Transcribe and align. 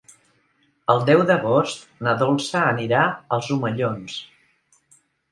El 0.93 1.01
deu 1.09 1.19
d'agost 1.31 1.83
na 2.07 2.15
Dolça 2.21 2.61
anirà 2.69 3.01
als 3.37 3.51
Omellons. 3.57 4.17